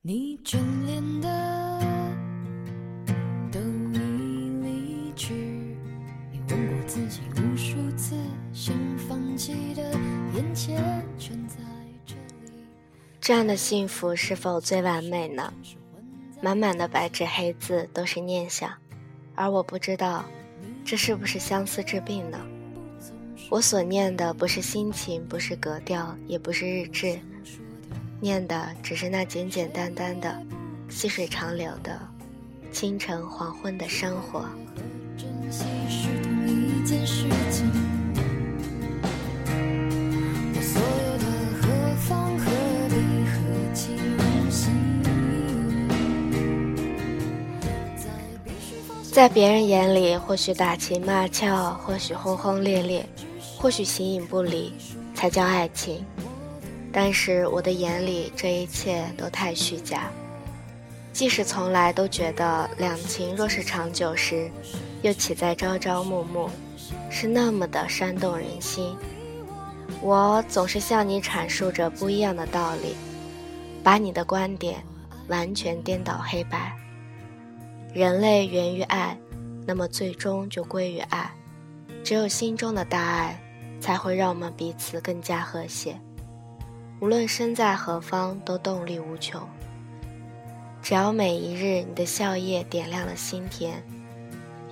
[0.00, 0.56] 你眷
[0.86, 1.80] 恋的
[3.50, 3.58] 都
[3.92, 3.98] 已
[4.62, 5.34] 离去，
[6.30, 8.14] 你问过自己无数次，
[8.52, 9.82] 想放弃的
[10.36, 10.80] 眼前
[11.18, 11.56] 全在
[12.06, 12.62] 这里。
[13.20, 15.52] 这样的幸福是否最完美呢？
[16.40, 18.72] 满满的白纸黑字都是念想，
[19.34, 20.24] 而我不知道，
[20.84, 22.38] 这是不是相思治病呢？
[23.50, 27.18] 我所念的不是心情，不是格调，也不是日志，
[28.20, 30.42] 念的只是那简简单单的、
[30.88, 31.98] 细水长流的
[32.72, 34.44] 清晨黄昏的生活。
[49.12, 53.04] 在别人眼里，或许打情骂俏，或许轰轰烈烈，
[53.56, 54.72] 或许形影不离，
[55.14, 56.04] 才叫爱情。
[56.92, 60.10] 但是我的眼里，这一切都太虚假。
[61.12, 64.50] 即使从来都觉得两情若是长久时，
[65.02, 66.48] 又岂在朝朝暮暮，
[67.10, 68.96] 是那么的煽动人心。
[70.00, 72.94] 我总是向你阐述着不一样的道理，
[73.82, 74.82] 把你的观点
[75.26, 76.72] 完全颠倒黑白。
[77.92, 79.18] 人类源于爱，
[79.66, 81.30] 那么最终就归于爱。
[82.04, 83.36] 只有心中的大爱，
[83.80, 85.98] 才会让我们彼此更加和谐。
[87.00, 89.40] 无论身在何方，都动力无穷。
[90.82, 93.82] 只要每一日你的笑靥点亮了心田，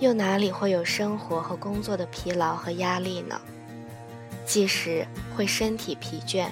[0.01, 3.41] 又哪里会有生活和工作的疲劳和压力呢？
[4.45, 6.49] 即使会身体疲倦，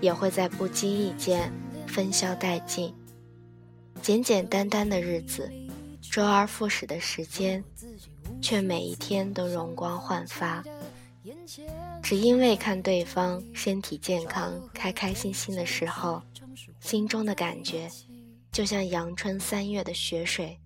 [0.00, 1.52] 也会在不经意间
[1.86, 2.94] 分消殆尽。
[4.00, 5.50] 简简单单的日子，
[6.00, 7.64] 周而复始的时间，
[8.40, 10.62] 却每一天都容光焕发。
[12.04, 16.20] 只因为看对方身体健康、开开心心的时候，
[16.78, 17.90] 心中的感觉
[18.52, 20.58] 就像阳春三月的雪水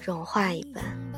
[0.00, 1.15] 融化一般。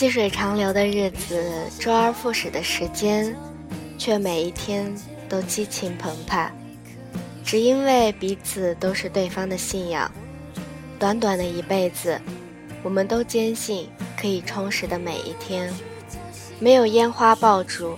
[0.00, 1.44] 细水长流的日子，
[1.78, 3.36] 周而复始的时间，
[3.98, 4.90] 却每一天
[5.28, 6.50] 都激情澎湃。
[7.44, 10.10] 只因为彼此都是对方的信仰，
[10.98, 12.18] 短短的一辈子，
[12.82, 15.70] 我们都坚信可以充实的每一天，
[16.58, 17.94] 没有烟花爆竹，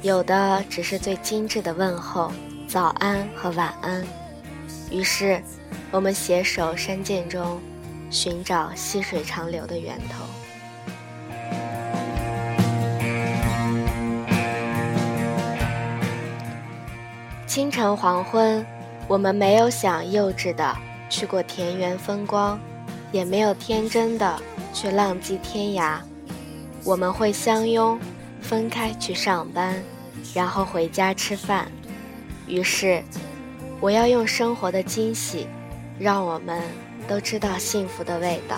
[0.00, 2.32] 有的只是最精致的问候、
[2.66, 4.02] 早安和晚安。
[4.90, 5.42] 于是，
[5.90, 7.60] 我们携手山涧中，
[8.10, 10.24] 寻找细水长流的源头。
[17.54, 18.66] 清晨黄昏，
[19.06, 20.76] 我们没有想幼稚的
[21.08, 22.58] 去过田园风光，
[23.12, 24.42] 也没有天真的
[24.72, 26.00] 去浪迹天涯。
[26.82, 27.96] 我们会相拥，
[28.40, 29.80] 分开去上班，
[30.34, 31.70] 然后回家吃饭。
[32.48, 33.00] 于是，
[33.80, 35.46] 我要用生活的惊喜，
[35.96, 36.60] 让我们
[37.06, 38.56] 都知道幸福的味道。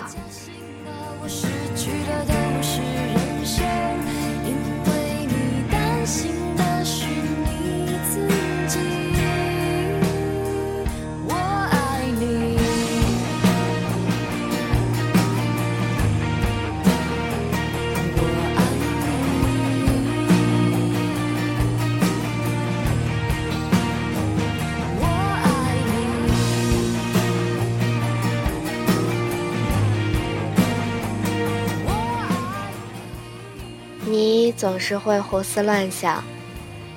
[34.57, 36.23] 总是会胡思乱想，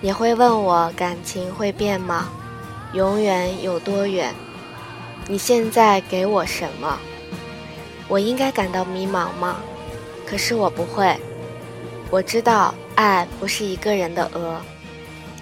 [0.00, 2.30] 你会问我感情会变吗？
[2.94, 4.34] 永远有多远？
[5.28, 6.98] 你现在给我什么？
[8.08, 9.58] 我应该感到迷茫吗？
[10.26, 11.14] 可是我不会。
[12.10, 14.58] 我知道爱不是一个人的鹅。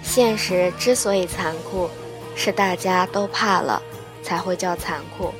[0.03, 1.89] 现实之所以残酷，
[2.35, 3.81] 是大家都怕了，
[4.21, 5.33] 才会叫残酷。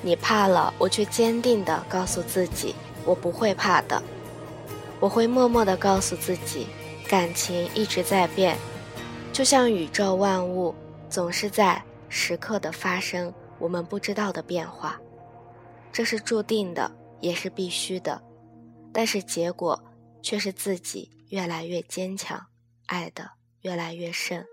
[0.00, 2.74] 你怕了，我却坚定地告诉自己，
[3.04, 4.02] 我不会怕的。
[5.00, 6.66] 我会默默地告诉自己，
[7.08, 8.56] 感情一直在变，
[9.32, 10.74] 就像宇宙万物
[11.08, 15.00] 总是在时刻的发生我们不知道的变化，
[15.92, 16.90] 这是注定的，
[17.20, 18.20] 也是必须的。
[18.92, 19.80] 但是结果
[20.22, 22.44] 却是自己越来越坚强，
[22.86, 23.30] 爱的
[23.60, 24.44] 越来越深。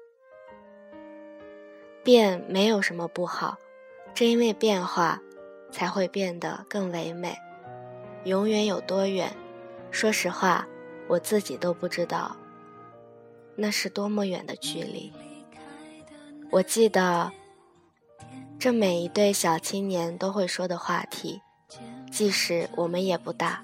[2.04, 3.58] 变没有什么不好，
[4.14, 5.20] 正因为变化，
[5.72, 7.36] 才会变得更唯美。
[8.26, 9.36] 永远有多远？
[9.96, 10.68] 说实话，
[11.08, 12.36] 我自己都不知道，
[13.56, 15.14] 那是多么远的距离。
[16.52, 17.32] 我记得，
[18.60, 21.42] 这每一对小青年都会说的话题，
[22.12, 23.64] 即使我们也不大，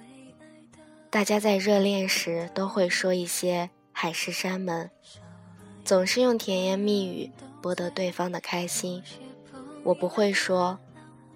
[1.09, 4.89] 大家在热恋时都会说一些海誓山盟，
[5.83, 7.29] 总是用甜言蜜语
[7.61, 9.03] 博得对方的开心。
[9.83, 10.79] 我不会说，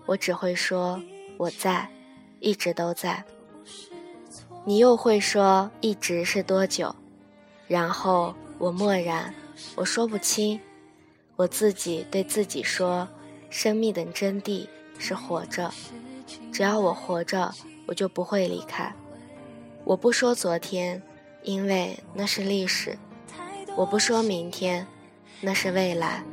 [0.06, 1.04] 我只会说
[1.36, 1.92] 我在，
[2.40, 3.26] 一直都在。
[4.68, 6.96] 你又会说一直是多久？
[7.68, 9.32] 然后我默然，
[9.76, 10.60] 我说不清。
[11.36, 13.08] 我自己对自己说
[13.52, 14.68] ：“生命的真谛
[14.98, 15.72] 是活着，
[16.52, 17.54] 只要我活着，
[17.86, 18.92] 我就不会离开。”
[19.86, 21.00] 我不说昨天，
[21.44, 22.98] 因为那是历史；
[23.76, 24.88] 我不说明天，
[25.42, 26.24] 那是未来。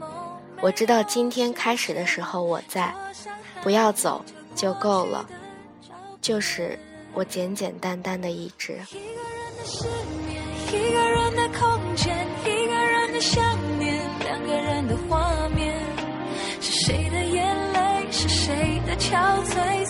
[0.63, 2.95] 我知道今天开始的时候我在，
[3.63, 4.25] 不要走
[4.55, 5.29] 就够了，
[6.23, 6.79] 就是
[7.15, 8.73] 我简简单单的一直。
[8.91, 9.85] 一个人的失
[10.27, 13.45] 眠，一个人的空间，一个人的想
[13.79, 14.01] 念。
[14.21, 15.79] 两个人的画面，
[16.61, 19.85] 是谁的眼泪，是谁的憔悴，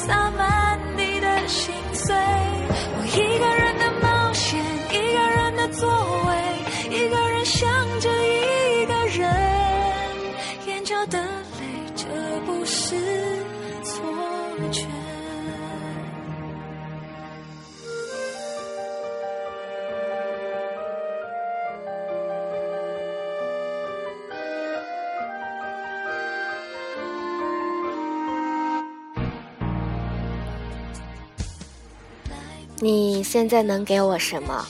[32.83, 34.67] 你现在能给我什么？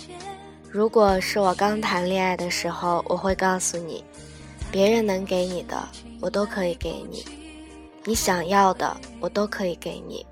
[0.70, 4.04] 如果是我刚谈恋爱的时候，我会告诉你，
[4.70, 5.82] 别人能给你的，
[6.20, 7.24] 我都可以给你；
[8.04, 10.26] 你想要的，我都可以给你。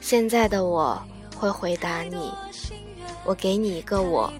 [0.00, 0.98] 现在的我
[1.36, 2.32] 会回答你，
[3.22, 4.32] 我给你一个我，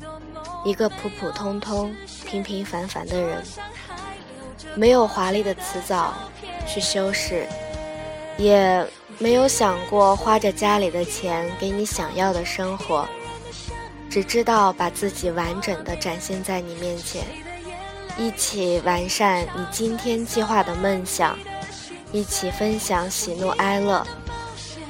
[0.64, 3.44] 一个普普通通、平平凡凡的人，
[4.74, 6.14] 没有华丽的辞藻
[6.66, 7.46] 去修饰，
[8.38, 8.88] 也。
[9.20, 13.08] 没有想过花着家里的钱给你想要的生活，
[14.08, 17.24] 只知道把自己完整的展现在你面前，
[18.16, 21.36] 一起完善你今天计划的梦想，
[22.12, 24.06] 一起分享喜怒哀乐，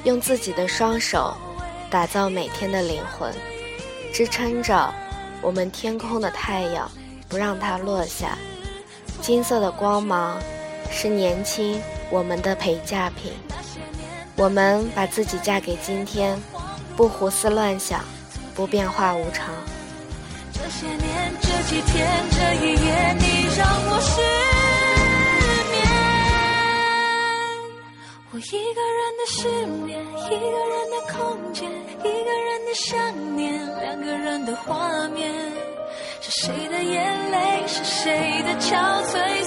[0.03, 1.35] 用自己的双手
[1.89, 3.33] 打造每天的灵魂，
[4.13, 4.93] 支撑着
[5.41, 6.87] 我们天空的太阳，
[7.27, 8.37] 不让它落下。
[9.21, 10.39] 金色的光芒
[10.91, 13.33] 是年轻我们的陪嫁品。
[14.39, 16.41] 我们把自己嫁给今天，
[16.95, 17.99] 不胡思乱想，
[18.55, 19.53] 不变化无常。
[20.53, 23.25] 这些年，这几天，这一夜，你
[23.57, 24.21] 让我失
[25.71, 25.75] 眠。
[28.31, 28.41] 我一
[28.73, 29.37] 个人的失
[29.83, 31.19] 眠，一个人的空
[31.51, 31.69] 间，
[31.99, 35.29] 一个人的想念，两个人的画面。
[36.21, 39.38] 是谁的眼泪，是谁的憔悴，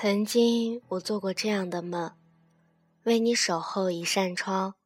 [0.00, 2.12] 曾经，我做过这样的梦：
[3.02, 4.76] 为你守候一扇窗，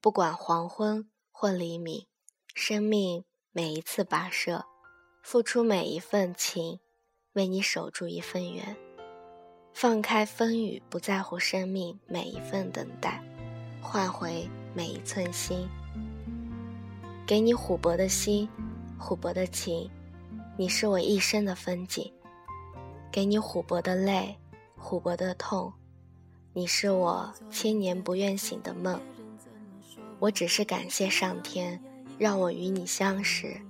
[0.00, 2.06] 不管黄昏或黎明，
[2.54, 4.64] 生命每一次跋涉，
[5.24, 6.78] 付出每一份情，
[7.32, 8.76] 为你守住一份缘，
[9.72, 13.20] 放开风雨，不在乎生命每一份等待，
[13.82, 15.68] 换回每一寸心，
[17.26, 18.48] 给你琥珀的心，
[19.00, 19.90] 琥珀的情，
[20.56, 22.12] 你是我一生的风景，
[23.10, 24.36] 给你琥珀的泪。
[24.82, 25.72] 琥珀的痛，
[26.54, 29.00] 你是我千年不愿醒的梦。
[30.18, 31.82] 我只是感谢上天，
[32.18, 33.60] 让我与你相识，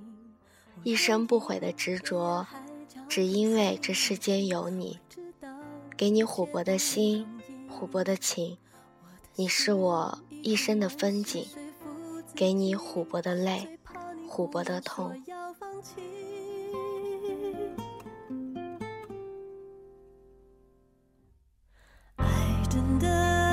[0.83, 2.47] 一生不悔的执着，
[3.09, 4.99] 只因为这世间有你。
[5.97, 7.27] 给你琥珀的心，
[7.69, 8.57] 琥珀的情，
[9.35, 11.47] 你是我一生的风景。
[12.35, 13.79] 给你琥珀的泪，
[14.29, 15.23] 琥珀的痛。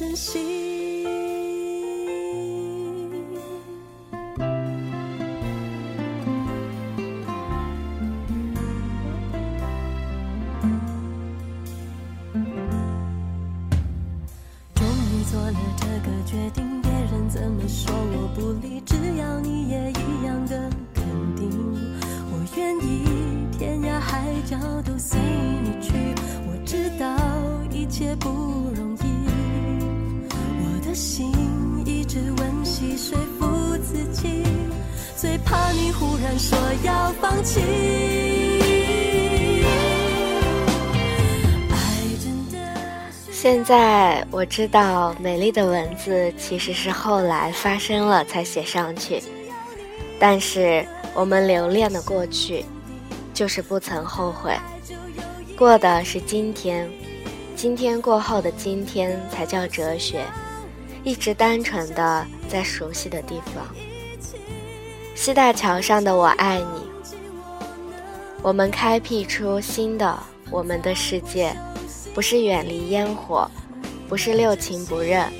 [0.00, 0.69] 珍惜。
[30.94, 31.32] 心
[31.84, 34.42] 一直温习说服自己
[35.16, 37.60] 最怕你忽然说要放弃。
[43.30, 49.22] 现在我知道，美丽的文字其实是后来发生了才写上去。
[50.18, 52.66] 但是我们留恋的过去，
[53.32, 54.54] 就是不曾后悔，
[55.56, 56.86] 过的是今天，
[57.56, 60.22] 今天过后的今天才叫哲学，
[61.02, 63.64] 一直单纯的在熟悉的地方。
[65.14, 67.14] 西大桥上的我爱你，
[68.42, 70.18] 我们开辟出新的
[70.50, 71.54] 我们的世界，
[72.14, 73.50] 不是远离烟火，
[74.08, 75.30] 不是六亲不认，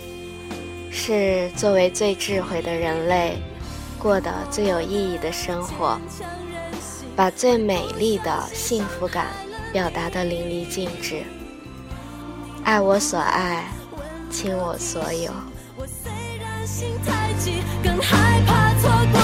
[0.90, 3.38] 是作为最智慧的人类，
[3.98, 5.98] 过得最有意义的生活，
[7.16, 9.26] 把最美丽的幸福感
[9.72, 11.22] 表达得淋漓尽致，
[12.64, 13.64] 爱我所爱，
[14.30, 15.30] 倾我所有。
[16.70, 19.19] 心太急，更害怕错过。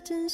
[0.00, 0.28] 你。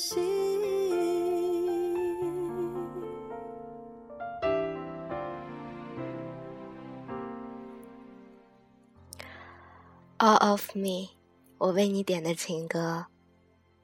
[10.18, 11.10] All of me，
[11.58, 13.06] 我为你点的情歌。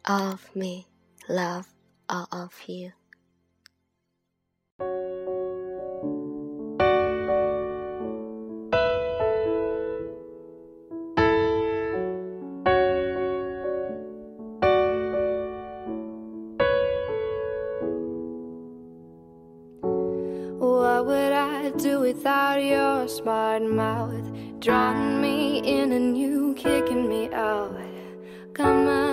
[0.05, 0.87] All of me,
[1.29, 1.65] love
[2.07, 3.00] all of you。
[21.79, 24.25] Do without your smart mouth?
[24.61, 27.77] Drawing me in and you kicking me out.
[28.55, 29.10] Come my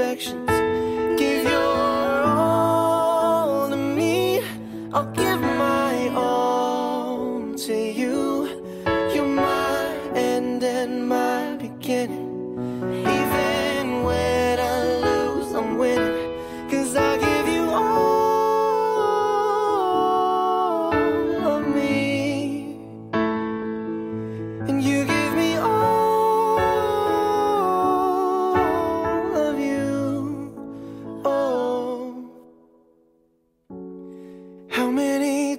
[0.00, 0.89] imperfections.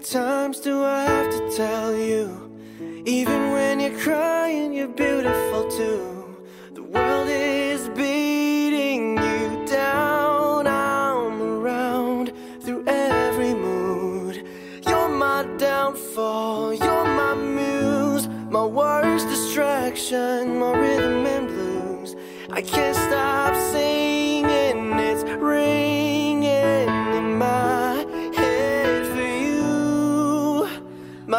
[0.01, 2.51] times do I have to tell you?
[3.05, 6.20] Even when you're crying, you're beautiful too.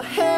[0.02, 0.31] Hey.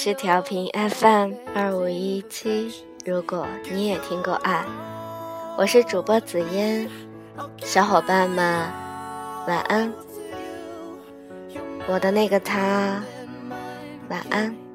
[0.00, 2.72] 是调频 FM 二五一七。
[3.04, 4.64] 如果你也听过爱，
[5.56, 6.88] 我是主播紫嫣，
[7.64, 8.64] 小伙伴们
[9.48, 9.92] 晚安。
[11.88, 13.02] 我的那个他，
[14.08, 14.67] 晚安。